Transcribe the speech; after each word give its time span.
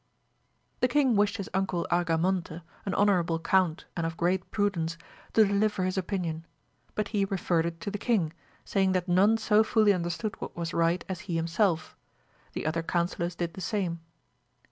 The 0.79 0.87
king 0.87 1.15
wished 1.15 1.37
his 1.37 1.47
uncle 1.53 1.85
Argamonte, 1.91 2.63
an 2.87 2.95
honour 2.95 3.19
able 3.19 3.37
count 3.37 3.85
and 3.95 4.03
of 4.03 4.17
great 4.17 4.49
prudence, 4.49 4.97
to 5.33 5.45
deliver 5.45 5.83
his 5.83 5.95
opinion, 5.95 6.43
but 6.95 7.09
he 7.09 7.23
referred 7.25 7.67
it 7.67 7.79
to 7.81 7.91
the 7.91 7.99
king, 7.99 8.33
saying 8.65 8.93
that 8.93 9.07
none 9.07 9.37
so 9.37 9.63
fully 9.63 9.91
umderstood 9.91 10.33
what 10.39 10.57
was 10.57 10.73
right 10.73 11.05
as 11.07 11.19
he 11.29 11.37
him 11.37 11.45
self; 11.45 11.95
the 12.53 12.65
other 12.65 12.81
counsellors 12.81 13.35
did 13.35 13.53
the 13.53 13.61
same. 13.61 13.99